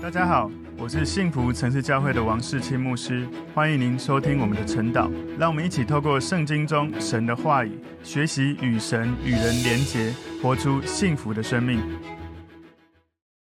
[0.00, 0.48] 大家好，
[0.78, 5.10] 我是幸福城市教会的王世清牧师，欢迎您收听我们的晨祷。
[5.36, 7.72] 让我们一起透过圣经中神的话语，
[8.04, 11.80] 学习与神与人连结，活出幸福的生命。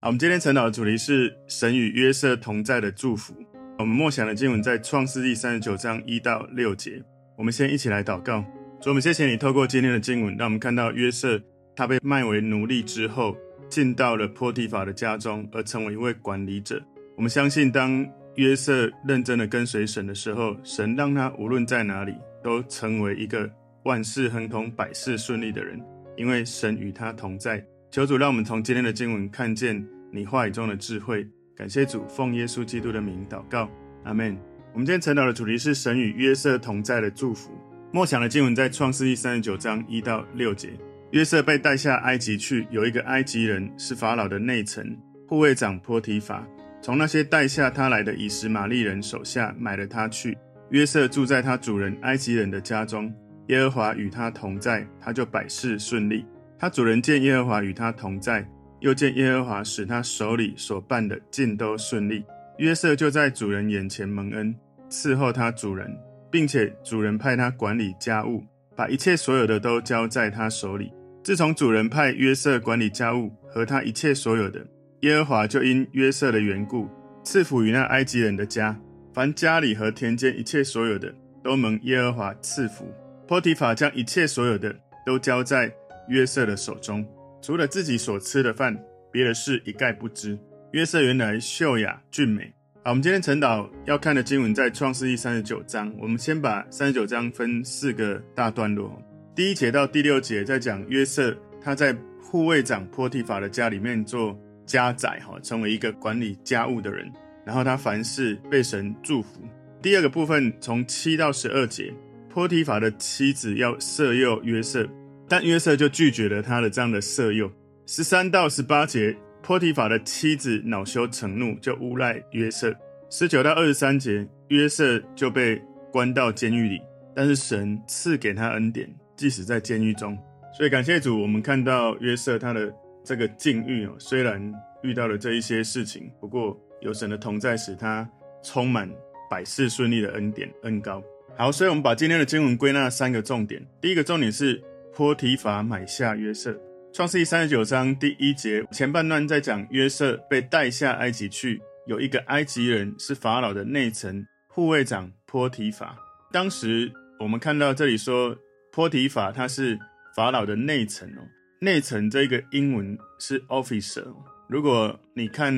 [0.01, 3.35] 好，我们今天晨祷的主题是神与约瑟同在的祝福。
[3.77, 7.03] 我们默想的经文在创世记三十九章一到六节。
[7.37, 8.43] 我们先一起来祷告。
[8.81, 11.39] 主，我们谢谢你透过今天的经文，让我们看到约瑟
[11.75, 13.37] 他被卖为奴隶之后。
[13.69, 16.81] 进到了波提法的家中，而成为一位管理者。
[17.15, 22.13] 我们相信，当约瑟认真的跟随神的时候，神让他无论在哪里
[22.43, 23.49] 都成为一个
[23.83, 25.81] 万事亨通、百事顺利的人，
[26.15, 27.63] 因为神与他同在。
[27.89, 31.27] 求主让我们从今天的经文看见你话语中的智慧。
[31.55, 33.69] 感谢主，奉耶稣基督的名祷告，
[34.03, 34.37] 阿门。
[34.73, 37.49] 我们今天晨祷的主题是神与约瑟同在的祝福。
[37.91, 40.69] 默想的经文在创世记三十九章一到六节。
[41.17, 44.95] 约瑟被带下埃及去，有一个埃及人是法老的内臣
[45.27, 46.47] 护卫长波提法，
[46.79, 50.37] 从那些带下他来的以实玛利人手下买了他去。
[50.69, 53.11] 约瑟住在他主人埃及人的家中，
[53.47, 56.23] 耶和华与他同在，他就百事顺利。
[56.59, 58.47] 他主人见耶和华与他同在，
[58.81, 62.23] 又见耶和华使他手里所办的尽都顺利，
[62.59, 64.55] 约瑟就在主人眼前蒙恩，
[64.87, 65.91] 伺候他主人，
[66.29, 68.43] 并且主人派他管理家务，
[68.75, 70.91] 把一切所有的都交在他手里。
[71.27, 74.65] 自从主人派约瑟管理家务和他一切所有的，
[75.01, 76.87] 耶和华就因约瑟的缘故
[77.21, 78.73] 赐福于那埃及人的家，
[79.13, 82.89] 凡家里和田间一切所有的都蒙耶和华赐福。
[83.27, 84.73] 波提乏将一切所有的
[85.05, 85.69] 都交在
[86.07, 87.05] 约瑟的手中，
[87.41, 88.79] 除了自己所吃的饭，
[89.11, 90.39] 别的事一概不知。
[90.71, 92.53] 约瑟原来秀雅俊美。
[92.85, 98.97] 好，我们今天晨祷要看的经文在创世记三十九章，我们先把三十九章分四个大段落。
[99.37, 104.35] 第一节到第六节在讲约瑟，他在护卫长波提法的家里面做
[104.65, 107.07] 家宰，哈，成为一个管理家务的人。
[107.45, 109.41] 然后他凡事被神祝福。
[109.79, 111.93] 第二个部分从七到十二节，
[112.27, 114.89] 波提法的妻子要色诱约瑟，
[115.29, 117.47] 但约瑟就拒绝了他的这样的色诱。
[117.85, 122.75] 十三到十八节，波提法的妻子恼羞成怒，就诬赖约瑟。
[123.11, 125.61] 十九到二十三节，约瑟就被
[125.91, 126.81] 关到监狱里，
[127.15, 128.89] 但是神赐给他恩典。
[129.17, 130.15] 即使在监狱中，
[130.55, 132.71] 所以感谢主，我们看到约瑟他的
[133.03, 138.07] 这个境遇哦，虽然遇到了这一些事情，不过有神的同在，使他
[138.43, 138.87] 充满
[139.27, 141.03] 百事顺利的恩典恩膏。
[141.35, 143.65] 好，所以我们把今天的经文归纳三个重点。
[143.81, 144.63] 第一个重点是
[144.95, 146.55] 波提法买下约瑟。
[146.93, 155.97] 创世记三十九章第一节前半段在讲约瑟被带下埃及去，有一个埃及人是法老的内臣护卫长波提法。
[156.31, 158.37] 当时我们看到这里说。
[158.77, 159.79] 波提法他是
[160.15, 161.21] 法老的内臣哦，
[161.61, 164.05] 内臣这个英文是 officer。
[164.47, 165.51] 如果你看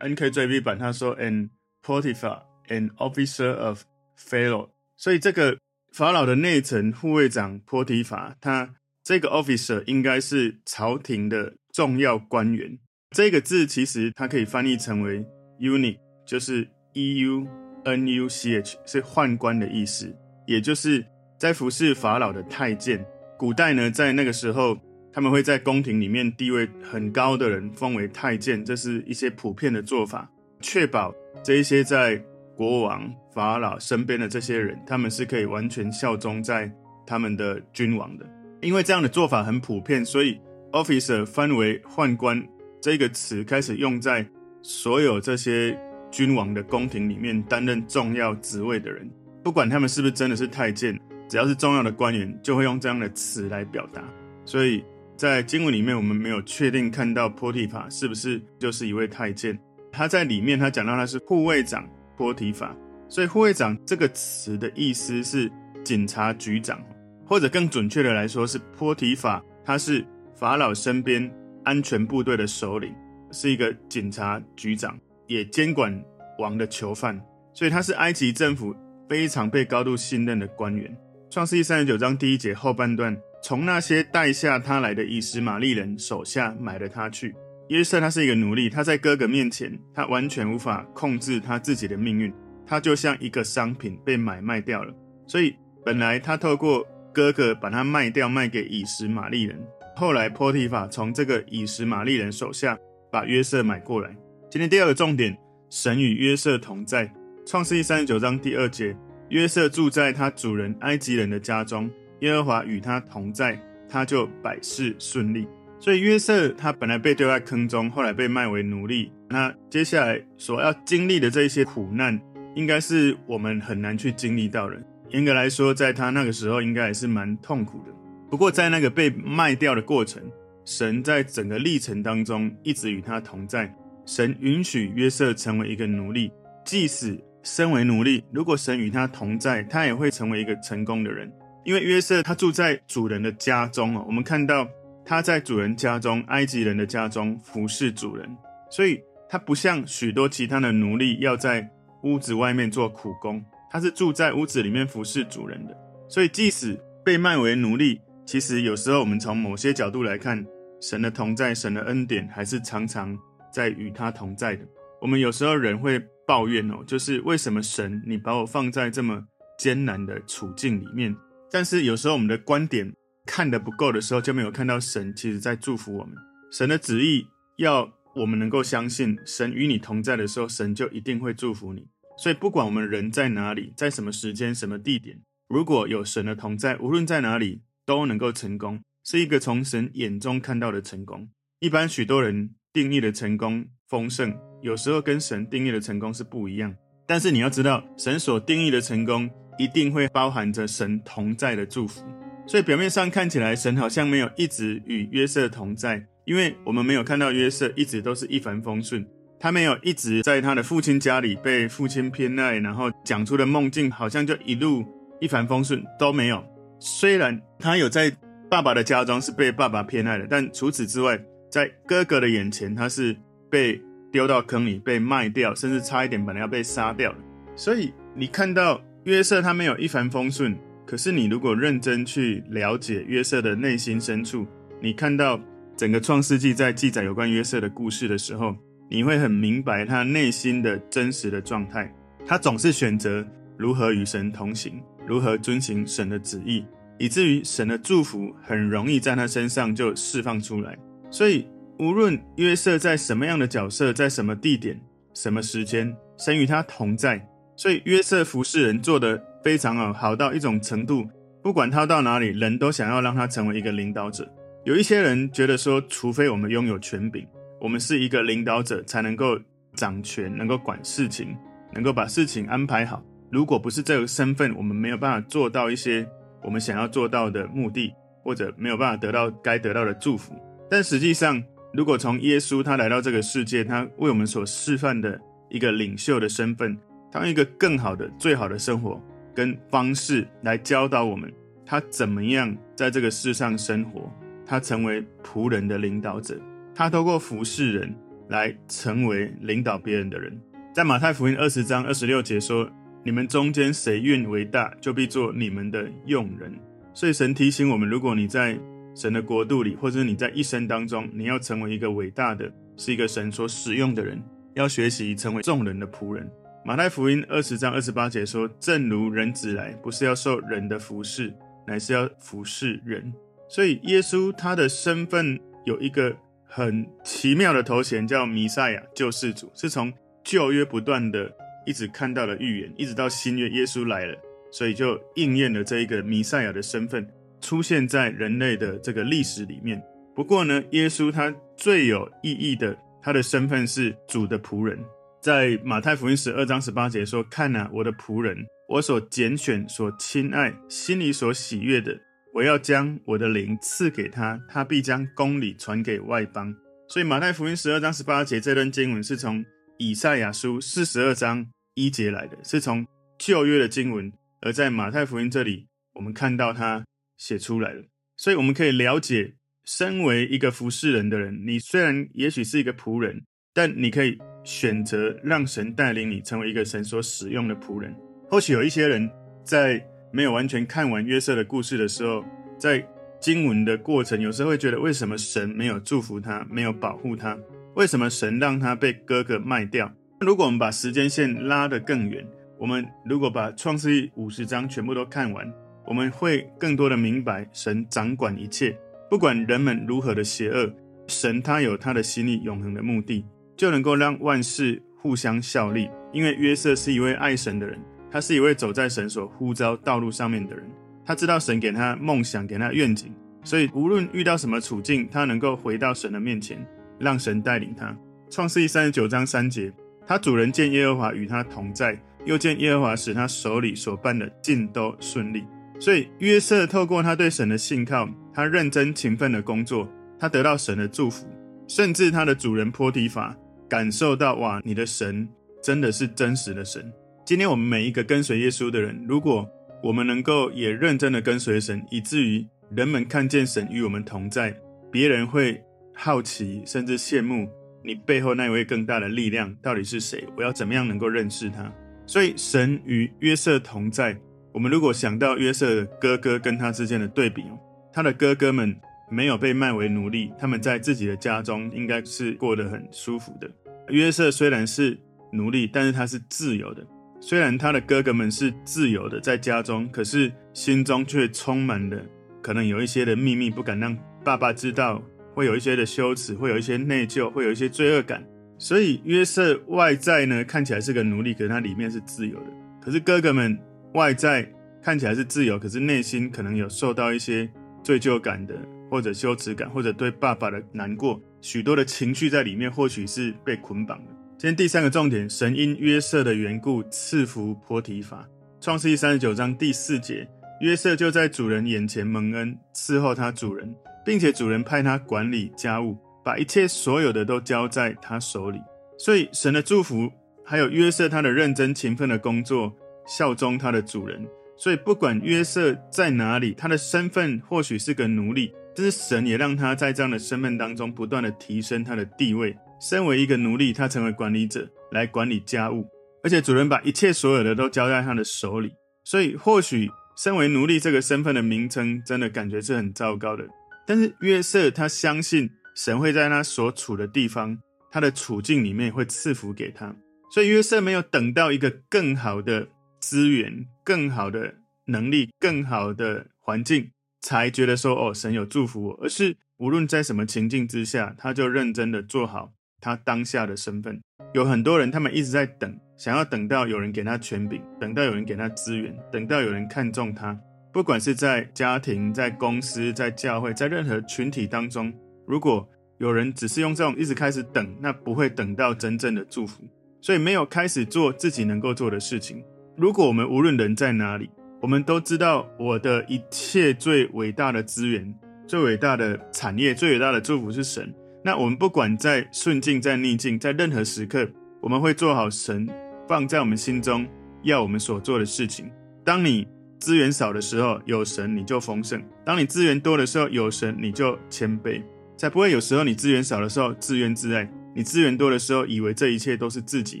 [0.00, 1.48] NKJV 版，他说 an
[1.82, 3.84] Potiphar an officer of
[4.18, 4.68] Pharaoh，
[4.98, 5.56] 所以这个
[5.94, 12.78] 法老的内臣护卫长波提法，他这个 officer 应该是朝廷的重要官员。
[13.16, 15.24] 这个字其实它可以翻译成为
[15.58, 15.96] eunuch，
[16.26, 17.48] 就是 E U
[17.84, 20.14] N U C H，是宦官的意思，
[20.46, 21.02] 也就是。
[21.38, 23.02] 在服侍法老的太监，
[23.38, 24.76] 古代呢，在那个时候，
[25.12, 30.28] 他们会在宫廷里面地位很高的人封为太监，这是一些普遍的做法，
[30.60, 32.20] 确保这一些在
[32.56, 36.68] 国王法老身边的这些人，他们是可以完全效忠在
[37.06, 38.26] 他们的君王的。
[38.60, 40.40] 因为这样的做法很普遍，所以
[40.72, 42.44] officer 翻为宦官
[42.80, 44.26] 这个词开始用在
[44.60, 45.78] 所有这些
[46.10, 49.08] 君王的宫廷里面担任重要职位的人，
[49.44, 50.98] 不管他们是不是真的是太监。
[51.28, 54.02] 只要是重要的官员，就会用这样的词来表达。
[54.44, 54.82] 所以
[55.16, 59.58] 在经文里面，我们没有确定看到波提法是不是就是一位太监。
[59.92, 61.86] 他在里面，他讲到他是护卫长
[62.16, 62.74] 波提法，
[63.08, 65.50] 所以护卫长这个词的意思是
[65.84, 66.80] 警察局长，
[67.26, 71.30] 或者更准确的来说是波提法，他是法老身边
[71.64, 72.94] 安全部队的首领，
[73.32, 76.02] 是一个警察局长，也监管
[76.38, 77.20] 王的囚犯，
[77.52, 78.74] 所以他是埃及政府
[79.08, 80.96] 非常被高度信任的官员。
[81.30, 87.34] 创世记三十九章第一节后半段，从那些带下他来的以实玛利人手下买了他去。
[87.68, 92.32] 约瑟他是一个奴隶，他在哥哥面前，他完全无法控制他自己的命运，
[92.66, 94.94] 他就像一个商品被买卖掉了。
[95.26, 95.54] 所以
[95.84, 96.82] 本来他透过
[97.12, 99.60] 哥哥把他卖掉，卖给以实玛利人。
[99.96, 102.78] 后来波提法从这个以实玛利人手下
[103.12, 104.16] 把约瑟买过来。
[104.50, 105.36] 今天第二个重点，
[105.68, 107.12] 神与约瑟同在。
[107.44, 108.96] 创世记三十九章第二节。
[109.28, 111.90] 约瑟住在他主人埃及人的家中，
[112.20, 115.46] 耶和华与他同在，他就百事顺利。
[115.80, 119.12] 所以约瑟他本来被丢在坑中，后来被卖为奴隶。
[119.28, 122.20] 那接下来所要经历的这些苦难，
[122.54, 124.76] 应该是我们很难去经历到的。
[125.10, 127.92] 严格来说，在他那个时候，应该也是蛮痛苦的。
[128.30, 130.22] 不过在那个被卖掉的过程，
[130.64, 133.72] 神在整个历程当中一直与他同在。
[134.04, 136.32] 神允许约瑟成为一个奴隶，
[136.64, 141.32] 即使身为奴隶，如果神与他同在，他也会成为一个成功的人。
[141.64, 144.68] 因为约瑟他住在主人的家中啊，我们看到。
[145.10, 148.28] 他在主人家中，埃及人的家中服侍主人，
[148.70, 151.66] 所以他不像许多其他的奴隶要在
[152.02, 155.74] 屋子外面做苦工，他是住在屋子里面服侍主人的。
[156.10, 160.44] 所以即使被卖为奴隶，其实有时候我们从某些角度来看，
[160.78, 163.18] 神的同在、神的恩典还是常常
[163.50, 164.62] 在与他同在的。
[165.00, 165.98] 我们有时候人会
[166.28, 169.26] 抱怨哦，就是为什么神你把我放在这么
[169.58, 171.16] 艰难的处境里面？
[171.50, 172.92] 但是有时候我们的观点。
[173.30, 176.16] 看得不够的时候，就没有看到神其实在祝福我们。
[176.50, 177.26] 神的旨意
[177.58, 181.86] 要我们能够相信，神与你同在的时候，神就一定会祝福你。
[182.16, 191.28] 所以，不管我们人在哪里，在什么时间、什么地点，如果有神的同在，无论在哪里都能够成功，是一个从神眼中看到的成功。
[191.60, 196.74] 一般许多人定义的成功丰盛，有时候跟神定义的成功是不一样。
[197.06, 202.04] 但是你要知道，神所定义的成功，一定会包含着神同在的祝福。
[202.46, 209.06] 所以表面上看起来，神好像没有一直与约瑟同在，因为我们没有看到约瑟一直都是一帆风顺，
[209.40, 214.84] 他没有一直在他的父亲家里被父亲偏爱，然后讲出的梦境好像就一路
[215.20, 216.44] 一帆风顺都没有。
[216.78, 218.10] 虽然他有在
[218.50, 221.18] 爸爸的家中是被爸爸偏爱的，但除此之外，
[221.50, 223.16] 在哥哥的眼前，他是
[223.50, 223.80] 被
[224.12, 227.14] 丢到坑里，被卖掉，甚至差一点本来要被杀掉。
[227.56, 230.56] 所以你看到约瑟他没有一帆风顺。
[230.86, 234.46] 可是，你如果认真去了解约瑟的内心深处，
[234.80, 235.38] 你看到
[235.76, 238.56] 整个创世纪在记载有关约瑟的故事的时候，
[238.88, 241.94] 你会很明白他内心的真实的状态。
[242.24, 243.22] 他总是选择
[243.58, 246.64] 如何与神同行，如何遵行神的旨意，
[246.98, 250.74] 以至于神的祝福很容易在他身上就释放出来。
[251.10, 251.46] 所以，
[251.78, 254.80] 无论约瑟在什么样的角色，在什么地点、
[255.14, 257.26] 什么时间，神与他同在。
[257.56, 259.24] 所以，约瑟服侍人做的。
[259.40, 261.08] 非常好，好到一种程度，
[261.42, 264.28] 不管他到哪里，人都想要让他成为一个领导者。
[264.64, 267.26] 有一些人觉得说，除非我们拥有权柄，
[267.60, 269.38] 我们是一个领导者，才能够
[269.74, 271.34] 掌权，能够管事情，
[271.72, 273.02] 能够把事情安排好。
[273.30, 276.06] 如果不是这个身份，我们没有办法做到一些
[276.42, 277.94] 我们想要做到的目的，
[278.24, 280.34] 或者没有办法得到该得到的祝福。
[280.70, 281.42] 但实际上，
[281.72, 286.76] 如果从耶稣他来到这个世界，他为我们所示范的一个领袖的身份，
[287.10, 289.02] 他用一个更好的、最好的生活。
[289.34, 291.32] 跟方式来教导我们，
[291.64, 294.12] 他怎么样在这个世上生活。
[294.44, 296.40] 他成为仆人的领导者，
[296.74, 297.94] 他透过服侍人
[298.28, 300.36] 来成为领导别人的人。
[300.74, 302.68] 在马太福音二十章二十六节说
[303.04, 306.52] ：“你们中间谁愿为大，就必做你们的用人。”
[306.94, 308.58] 所以神提醒我们，如果你在
[308.98, 314.20] 神的国度里，或者你在一生当中，你要成为一个伟大的，是一个神所使用的人，
[314.54, 316.28] 要学习成为众人的仆人。
[316.64, 321.32] 马太福音二十章二十八节说：“正如人子来，不是要受人的服侍，
[321.64, 323.14] 乃是要服侍人。”
[323.48, 329.92] 所以耶稣他的身份有一个很奇妙的头衔，叫弥赛亚，救世主，是从
[330.24, 331.32] 旧约不断的
[331.64, 334.18] 一直看到的预言，一直到新约耶稣来了，
[334.50, 337.08] 所以就应验了这一个弥赛亚的身份
[337.40, 339.82] 出现在人类的这个历史里面。
[340.14, 344.78] 不过呢，耶稣他最有意义的，他的身份是主的仆人。
[345.20, 348.36] 在马太福音十二章十八节说：“看哪，我的仆人，
[348.68, 351.98] 我所拣选、所亲爱、心里所喜悦的，
[352.32, 356.54] 我要将我的灵赐给他，他必将公理传给外邦。”
[356.88, 359.44] 所以马太福音十二章十八节这段经文是从
[359.76, 362.86] 以赛亚书四十二章一节来的，是从
[363.18, 366.84] 旧约的经文，而在马太福音这里，我们看到他
[367.18, 367.82] 写出来了。
[368.16, 369.34] 所以我们可以了解，
[369.66, 374.16] 身为一个服侍人的人，你虽然也许是一个仆人，但你可以。
[374.44, 377.94] 选择让神带领你成为一个神所使用的仆人。
[378.30, 379.10] 或许有一些人
[379.44, 382.24] 在没有完全看完约瑟的故事的时候，
[382.56, 382.82] 在
[383.20, 387.36] 经文的过程，有时候会觉得为什么神没有祝福他，没有保护他？
[387.74, 389.92] 为什么神让他被哥哥卖掉？
[390.20, 392.26] 如果我们把时间线拉得更远，
[392.58, 395.46] 我们如果把创世记五十章全部都看完，
[395.88, 398.78] 我们会更多的明白神掌管一切，
[399.08, 400.70] 不管人们如何的邪恶，
[401.06, 403.24] 神他有他的心意永恒的目的。
[403.56, 407.76] 就能够让万事互相效力，因为约瑟是一位爱神的人，
[408.08, 410.64] 他是一位走在神所呼召道路上面的人，
[411.04, 416.64] 他知道神给他梦想，给他愿景，所以无论遇到什么处境，他能够回到神的面前，
[417.00, 417.96] 让神带领他。
[418.30, 419.72] 创世记三十九章三节，
[420.06, 425.44] 他主人见耶和华与他同在，又见耶和华使他手里所办的尽都顺利。
[425.80, 431.26] 所以约瑟透过他对神的信靠，他认真勤奋的工作，他得到神的祝福，
[431.68, 433.36] 甚至他的主人波提法
[433.68, 435.28] 感受到，哇，你的神
[435.62, 436.92] 真的是真实的神。
[437.24, 439.48] 今天我们每一个跟随耶稣的人，如果
[439.82, 442.44] 我们能够也认真的跟随神，以至于
[442.74, 444.52] 人们看见神与我们同在，
[444.90, 445.62] 别人会
[445.94, 447.48] 好奇甚至羡慕。
[447.84, 450.26] 你背后那位更大的力量到底是谁？
[450.36, 451.72] 我要怎么样能够认识他？
[452.04, 454.18] 所以神与约瑟同在。
[454.52, 457.58] 我们如果想到约瑟的哥哥跟他之间的对比哦，
[457.92, 458.76] 他的哥哥们
[459.10, 463.50] 没有被卖为奴隶，他们在自己的家中应该是过得很舒服的。
[463.88, 464.98] 约瑟虽然是
[465.32, 466.86] 奴隶，但是他是自由的。
[467.20, 472.00] 虽然他的哥哥们是自由的在家中，可是心中却充满了
[472.42, 475.02] 可能有一些的秘密不敢让爸爸知道。
[475.34, 478.26] 会有一些的羞耻，会有一些内疚，会有一些罪恶感。
[478.58, 482.46] 所以约瑟外在呢看起来是个奴隶，可是他里面是自由的。
[482.80, 483.56] 可是哥哥们
[483.94, 484.48] 外在
[484.82, 487.48] 看起来是自由，可是内心可能有受到一些
[487.82, 488.54] 罪疚感的，
[488.90, 494.10] 或者羞耻感，或者对爸爸的难过，许多的情绪在里面，或许是被捆绑的。
[494.38, 498.28] 今天第三个重点，神因约瑟的缘故赐福波提法。
[498.60, 500.28] 创世记三十九章第四节，
[500.60, 503.74] 约瑟就在主人眼前蒙恩，伺候他主人。
[504.04, 508.58] 并且主人派他管理家务，把一切所有的都交在他手里。
[508.96, 510.10] 所以神的祝福，
[510.42, 512.74] 还有约瑟他的认真勤奋的工作，
[513.08, 514.24] 效忠他的主人。
[514.56, 522.56] 所以不管约瑟在哪里，他的身份或许是个奴隶，但是神也让他在这样的身份当中不断的提升他的地位。
[522.80, 525.86] 身为一个奴隶，他成为管理者来管理家务，
[526.22, 528.72] 而且主人把一切所有的都交在他的手里。
[529.04, 533.44] 所以或许身为奴隶这个身份的名称，真的感觉是很糟糕的。
[533.86, 537.58] 但是约瑟他相信神会在他所处的地方，
[537.90, 539.94] 他的处境里面会赐福给他，
[540.32, 542.68] 所以约瑟没有等到一个更好的
[543.08, 546.90] 资源、更好的能力、更好的环境，
[547.22, 553.98] 才觉得说哦，神有祝福我，而是无论在什么情境之下，他就认真的做好他当下的身份。
[554.34, 560.38] 有很多人他们一直在等，想要等到有人给他权柄，等到有人给他资源，等到有人看中他。
[560.70, 564.92] 不管是在家庭、在公司、在教会、在任何群体当中，
[565.26, 569.64] 如果有人只是用这种一直开始等，那不会等到真正的祝福。
[570.02, 572.44] 所以没有开始做自己能够做的事情。
[572.78, 574.30] 如果我们无论人在哪里，
[574.60, 578.14] 我们都知道我的一切最伟大的资源、
[578.46, 580.94] 最伟大的产业、最伟大的祝福是神。
[581.24, 584.30] 那我们不管在顺境、在逆境、在任何时刻，
[584.60, 585.68] 我们会做好神
[586.06, 587.04] 放在我们心中
[587.42, 588.70] 要我们所做的事情。
[589.04, 589.44] 当你
[589.80, 594.80] 资源少的时候有神，你就丰盛；当你资源多的时候有神，你就谦卑。
[595.16, 600.00] 才不会有时候你资源少的时候自怨自艾，你资源多的时候以为这一切都是自己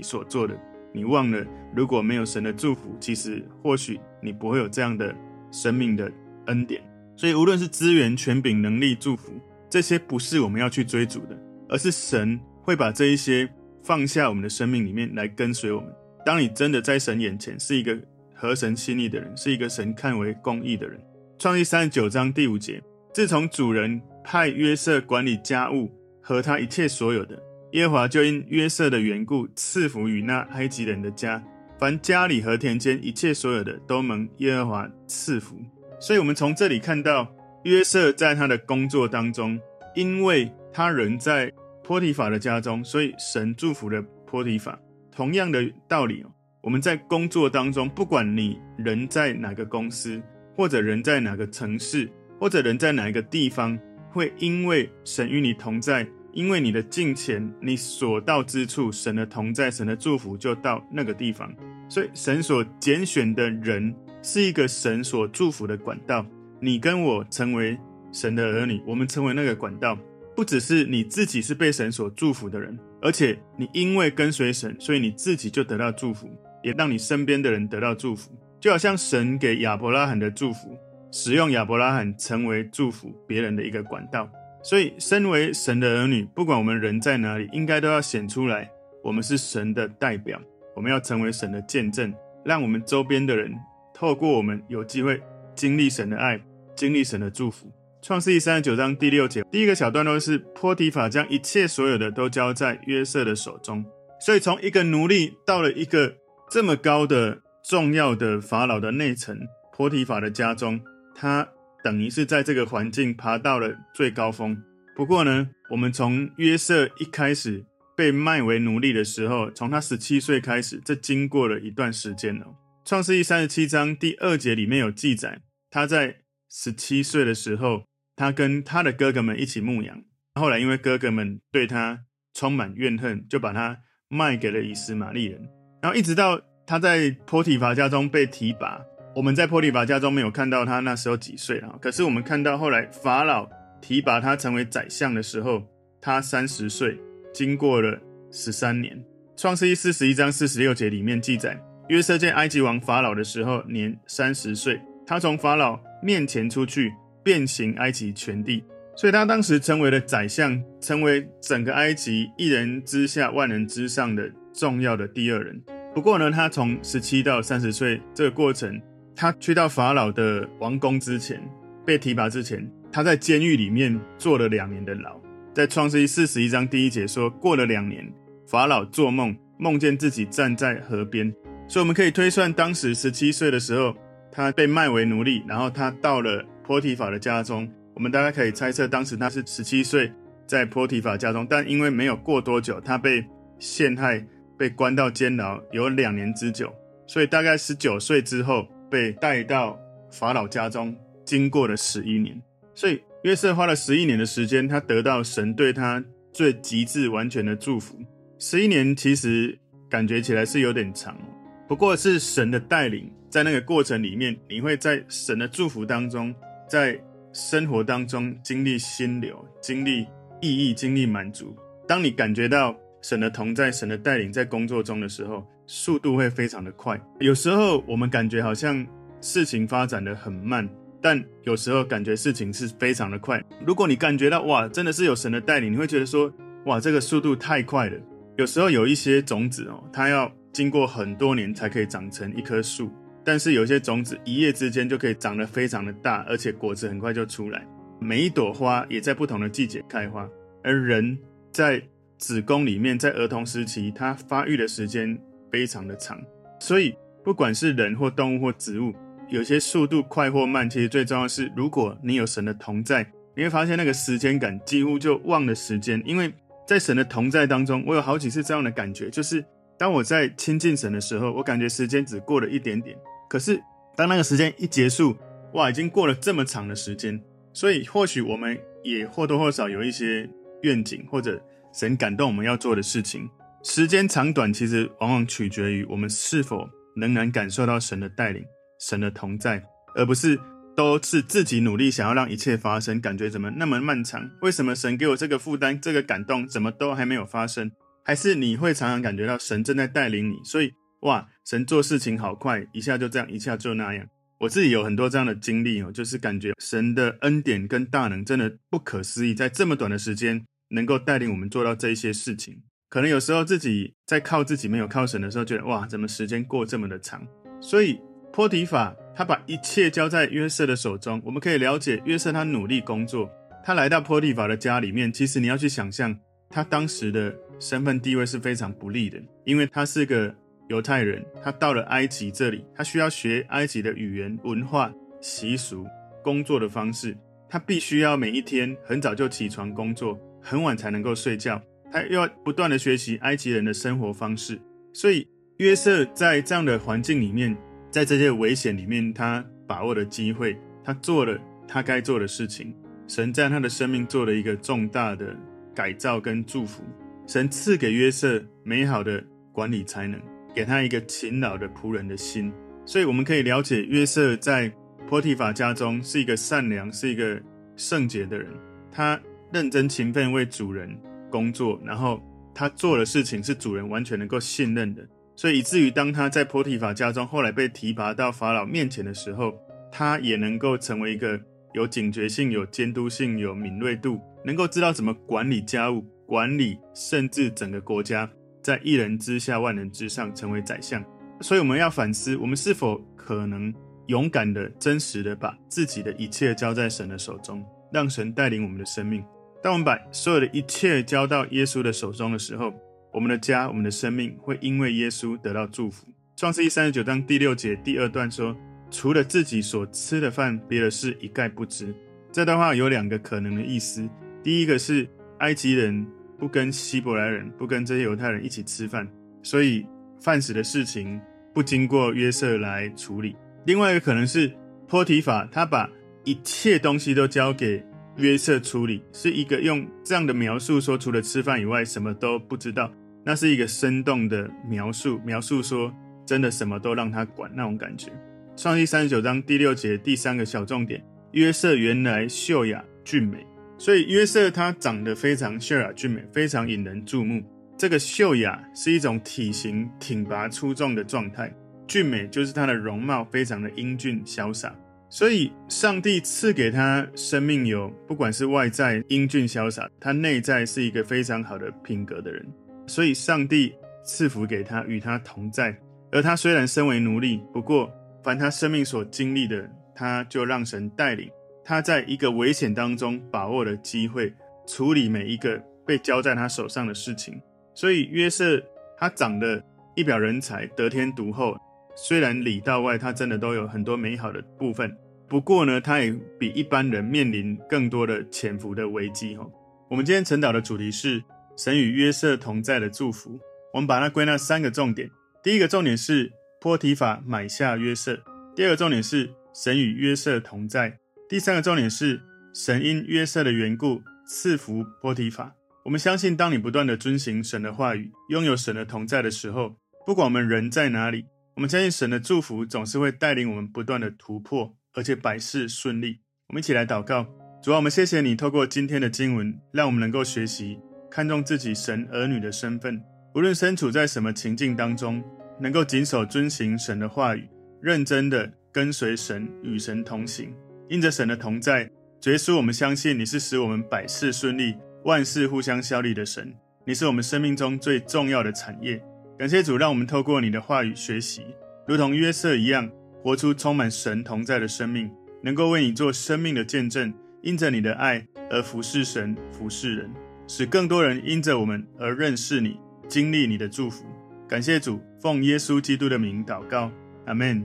[0.00, 0.56] 所做的。
[0.92, 5.14] 你忘了，如果没有神的祝福，其实或许你不会有这样的
[5.50, 6.10] 生命的
[6.46, 6.82] 恩典。
[7.16, 9.32] 所以，无论是资源、权柄、能力、祝福，
[9.68, 13.48] 这些不是我们要去追逐的，而是神会把这一些
[13.82, 15.92] 放下我们的生命里面来跟随我们。
[16.24, 17.98] 当你真的在神眼前是一个。
[18.40, 20.96] 合神心意的人，是一个神看为公义的人。
[21.40, 22.80] 创世三十九章第五节：
[23.12, 25.90] 自从主人派约瑟管理家务
[26.22, 27.36] 和他一切所有的，
[27.72, 31.42] 耶和华就因约瑟的缘故赐福于那埃及人的家，
[31.78, 35.56] 凡家里和田间一切所有的，都蒙耶和华赐福。
[36.00, 37.30] 所以，我们从这里看到
[37.64, 39.60] 约瑟在他的工作当中，
[39.94, 41.52] 因为他人在
[41.84, 44.78] 波提法的家中，所以神祝福了波提法。
[45.10, 46.24] 同样的道理
[46.62, 50.22] 我们在工作当中，不管你人在哪个公司，
[50.56, 52.10] 或者人在哪个城市，
[52.40, 53.78] 或者人在哪一个地方，
[54.10, 56.06] 会因为神与你同在，
[56.38, 61.52] 因为你的敬虔，你所到之处，神的同在，神的祝福就到那个地方。
[61.88, 63.92] 所以，神所拣选的人
[64.22, 66.24] 是一个神所祝福的管道。
[66.60, 67.76] 你跟我成为
[68.12, 69.98] 神的儿女，我们成为那个管道，
[70.36, 76.30] 不只是你自己是被神所祝福的人，而且你因为跟随神，所以你自己就得到祝福。
[76.62, 78.30] 也让你身边的人得到祝福，
[78.60, 80.78] 就好像神给亚伯拉罕的祝福，
[81.10, 84.30] 使用亚伯拉罕成为祝福别人的一个管道。
[84.68, 88.70] 所以，身为神的儿女，不管我们人在哪里，应该都要显出来，
[89.02, 90.38] 我们是神的代表，
[90.76, 92.12] 我们要成为神的见证，
[92.44, 93.54] 让我们周边的人
[93.94, 95.22] 透过我们有机会
[95.54, 96.38] 经历神的爱，
[96.76, 97.72] 经历神的祝福。
[98.02, 103.82] 创世记三十九章第六节，第一个小段落是波提法将一切所有的都交在约瑟的手中，
[104.20, 106.14] 所以从一个奴隶到了一个。
[106.50, 109.38] 这么高的重要的法老的内臣
[109.76, 110.80] 波提法的家中，
[111.14, 111.46] 他
[111.82, 114.62] 等于是在这个环境爬到了最高峰。
[114.96, 117.64] 不过呢，我们从约瑟一开始
[117.96, 122.46] 被卖为奴隶的时候，从他十七岁开始，这经过了一段时间了。
[122.84, 126.16] 创世记三十七章第二节里面有记载，他在
[126.50, 127.84] 十七岁的时候，
[128.16, 130.02] 他跟他的哥哥们一起牧羊。
[130.34, 132.00] 后来因为哥哥们对他
[132.32, 135.48] 充满怨恨，就把他卖给了以斯玛利人。
[135.82, 138.80] 然后一直到他在波提法家中被提拔，
[139.14, 141.74] 我们在波提乏家中没有看到他那时候几岁啊？
[141.80, 143.48] 可是我们看到后来法老
[143.80, 145.62] 提拔他成为宰相的时候，
[146.00, 146.96] 他三十岁，
[147.32, 147.98] 经过了
[148.30, 149.02] 十三年。
[149.36, 158.62] 创世记四十一章四十六节里面记载，约瑟见埃及王法老的时候年三十岁，他从法老面前出去，遍行埃及全地，
[158.96, 165.60] 所以他当时成为了宰相，成为整个埃及一人之下万人之上的重要的第二人。
[165.94, 168.80] 不过呢，他从十七到三十岁这个过程，
[169.20, 171.42] 他去到法老的王宫之前，
[171.84, 172.64] 被提拔之前。
[172.92, 175.20] 他在监狱里面坐了两年的牢，
[175.52, 178.08] 在创世记四十一章第一节说，过了两年，
[178.46, 181.34] 法老做梦，梦见自己站在河边，
[181.66, 183.92] 所以我们可以推算，当时十七岁的时候，
[184.30, 187.68] 他被卖为奴隶，然后他到了波提法的家中。
[187.94, 190.12] 我们大概可以猜测，当时他是十七岁
[190.46, 193.26] 在波提法家中，但因为没有过多久，他被
[193.58, 194.24] 陷害，
[194.56, 196.72] 被关到监牢有两年之久，
[197.08, 199.78] 所以大概十九岁之后被带到
[200.10, 202.40] 法老家中，经过了十一年。
[202.74, 206.02] 所以约瑟花了十一年的时间，他得到神对他
[206.32, 207.98] 最极致完全的祝福。
[208.38, 209.58] 十一年其实
[209.90, 211.18] 感觉起来是有点长，
[211.66, 216.32] 不过是神的带领，在那个过程里面，你会在神的祝福当中，
[216.68, 216.98] 在
[217.32, 220.06] 生活当中经历心流，经历
[220.40, 221.56] 意义，经历满足。
[221.86, 227.00] 当你感觉到神的同在、神的带领在工作中的时候，速度会非常的快。
[227.20, 228.84] 有时候我们感觉好像
[229.20, 230.68] 事情发展得很慢。
[231.00, 233.40] 但有时候感觉事情是非常的快。
[233.64, 236.28] 如果你感觉到哇，真的是有神的带领，你会觉得说
[236.66, 237.96] 哇，这个速度太快了。
[238.36, 242.90] 有时候有一些种子哦，它要经过很多年才可以长成一棵树，
[243.22, 247.64] 但是有些种子一夜之间就可以长得非常的大，而且果子很快就出来。
[248.00, 250.28] 每一朵花也在不同的季节开花，
[250.64, 251.16] 而人
[251.52, 251.80] 在
[252.16, 255.16] 子宫里面，在儿童时期，它发育的时间
[255.50, 256.20] 非常的长，
[256.60, 258.94] 所以不管是人或动物或植物。
[259.30, 263.06] 有些速度快或慢，其实最重要的是，如果你有神的同在，
[263.36, 266.02] 你会发现那个时间感几乎就忘了时间。
[266.06, 266.32] 因为
[266.66, 269.44] 在神的同在当中，我有好几次这样的感觉，就是
[269.76, 272.96] 当我在亲近神的时候，我感觉时间只过了一点点。
[273.28, 273.62] 可是
[273.94, 275.14] 当那个时间一结束，
[275.52, 277.20] 哇，已经过了这么长的时间。
[277.52, 280.26] 所以或许我们也或多或少有一些
[280.62, 281.38] 愿景，或者
[281.74, 283.28] 神感动我们要做的事情。
[283.70, 288.42] 时间长短其实往往取决于我们是否仍然感受到神的带领。
[288.80, 289.62] 神的同在，
[289.94, 290.40] 而不是
[290.74, 294.30] 都是自己努力想要让一切发生，感觉怎么那么漫长？
[294.40, 297.70] 为什么神给我这个负担、这个感动，怎么都还没有发生？
[298.04, 300.36] 还是你会常常感觉到神正在带领你？
[300.44, 304.06] 所以哇，神做事情好快，一下就这样，一下就那样。
[304.38, 312.62] 我自己有很多这样的经历哦，就是感觉神的恩典跟大能真的不可思议，在这么短的时间能够带领我们做到这一些事情。
[312.88, 317.26] 可能有时候自己在靠自己没有靠神的时候，觉得哇，怎么时间过这么的长？
[317.60, 318.00] 所以。
[318.30, 321.20] 波提法，他把一切交在约瑟的手中。
[321.24, 323.28] 我们可以了解，约瑟他努力工作，
[323.64, 325.10] 他来到波提法的家里面。
[325.10, 326.16] 其实你要去想象，
[326.48, 330.32] 他当时的身份地位是非常不利的，因为他是个
[330.68, 335.84] 犹太人，他到了埃及这里，他需要学埃及的语言、文化、习俗、
[336.22, 337.16] 工作的方式。
[337.48, 341.60] 他必须要每一天很早就起床工作，很晚才能够睡觉。
[341.92, 344.60] 他要不断的学习埃及人的生活方式。
[344.92, 345.26] 所以
[345.58, 347.56] 约瑟在这样的环境里面。
[347.90, 352.74] 在这些危险里面，他把握了机会，他做了他该做的事情。
[353.06, 355.34] 神在他的生命做了一个重大的
[355.74, 356.84] 改造跟祝福。
[357.26, 360.20] 神赐给约瑟美好的管理才能，
[360.54, 362.52] 给他一个勤劳的仆人的心。
[362.84, 364.70] 所以我们可以了解，约瑟在
[365.08, 367.40] 波提法家中是一个善良、是一个
[367.74, 368.48] 圣洁的人。
[368.92, 369.18] 他
[369.50, 370.94] 认真勤奋为主人
[371.30, 372.20] 工作，然后
[372.54, 375.06] 他做的事情是主人完全能够信任的。
[375.36, 379.54] 所以以至于当他在波提法家中，后来被提拔到法老面前的时候，
[379.92, 381.40] 他也能够成为一个
[381.74, 388.28] 有警觉性、有监督性、有敏锐度，能够知道怎么管理家务、管理甚至整个国家，
[388.62, 391.04] 在一人之下、万人之上，成为宰相。
[391.40, 393.72] 所以我们要反思，我们是否可能
[394.08, 399.22] 勇敢的、真实的把自己的一切交在神的手中，让神带领我们的生命。
[399.62, 402.72] 当我们把所有的一切交到耶稣的手中的时候，
[403.12, 406.06] 我们的家，我们的生命会因为耶稣得到祝福。
[406.36, 408.56] 创世记三十九章第六节第二段说
[408.90, 411.92] ：“除了自己所吃的饭，别的事一概不知。
[412.30, 414.08] 这段话有两个可能的意思：
[414.44, 416.06] 第一个是埃及人
[416.38, 419.08] 不跟希伯来人、不跟这些犹太人一起吃饭，
[419.42, 419.84] 所以
[420.20, 421.20] 饭食的事情
[421.52, 423.32] 不经过约瑟来处理；
[423.64, 424.52] 另外一个可能是
[424.86, 425.90] 波提法他把
[426.22, 427.82] 一切东西都交给
[428.18, 432.92] 约瑟处理，是一个用这样的描述说，除了吃饭以外什么都不知道。
[433.24, 435.92] 那是一个生动的描述，描述说
[436.26, 438.10] 真的什么都让他管那种感觉。
[438.56, 441.02] 创世三十九章第六节第三个小重点。
[441.32, 447.42] 约瑟原来秀雅俊美，所以约瑟他长得非常秀雅俊美，非常引人注目。
[447.76, 451.54] 这个秀雅是一种体型挺拔出众的状态，
[451.86, 454.74] 俊美就是他的容貌非常的英俊潇洒。
[455.10, 462.46] 所以上帝赐给他生命有，不管是外在英俊潇洒，他内在是一个非常好的品格的人。
[462.86, 465.76] 所以上帝赐福给他，与他同在。
[466.12, 467.90] 而他虽然身为奴隶，不过
[468.22, 469.68] 凡他生命所经历的。
[470.00, 471.28] 他就让神带领
[471.64, 474.32] 他，在一个危险当中把握了机会，
[474.64, 477.42] 处理每一个被交在他手上的事情。
[477.74, 478.62] 所以约瑟
[478.96, 479.60] 他长得
[479.96, 481.56] 一表人才，得天独厚。
[482.00, 484.96] 虽然里到外他真的都有很多美好的部分，
[485.28, 489.36] 不过呢，他也比一般人面临更多的潜伏的危机。
[489.36, 489.44] 哈，
[489.90, 491.20] 我们今天晨导的主题是
[491.56, 493.40] 神与约瑟同在的祝福。
[493.74, 495.10] 我们把它归纳三个重点：
[495.42, 496.30] 第一个重点是
[496.60, 498.14] 波提法买下约瑟；
[498.54, 499.30] 第二个重点是。
[499.54, 501.00] 神与约瑟同在。
[501.28, 502.20] 第三个重点是，
[502.54, 505.52] 神因约瑟的缘故赐福波提法。
[505.84, 509.74] 我们相信，当你不断地遵行神的话语，拥有神的同在的时候，
[510.06, 511.24] 不管我们人在哪里，
[511.58, 516.20] 我们相信神的祝福总是会带领我们不断地突破，而且百事顺利。
[516.46, 517.26] 我们一起来祷告：
[517.60, 520.78] 主啊，我们谢谢你透过今天的经文，让我们能够学习
[521.10, 523.02] 看重自己神儿女的身份，
[523.34, 525.20] 无论身处在什么情境当中，
[525.58, 527.48] 能够谨守遵行神的话语，
[527.82, 528.52] 认真的。
[528.70, 530.54] 跟随神，与神同行，
[530.88, 531.90] 因着神的同在，
[532.26, 536.54] 耶稣，我们相信你是使我们百事顺利、万事互相效力的神。
[536.86, 539.02] 你是我们生命中最重要的产业。
[539.38, 541.42] 感谢主，让我们透过你的话语学习，
[541.86, 542.90] 如同约瑟一样，
[543.22, 545.08] 活出充满神同在的生命，
[545.44, 550.10] 能够为你做生命的见证，因着你的爱而服侍神、服侍人，
[550.48, 554.04] 使更多人因着我们而认识你、经历你的祝福。
[554.48, 556.90] 感谢主，奉耶稣基督的名祷告，
[557.26, 557.64] 阿门。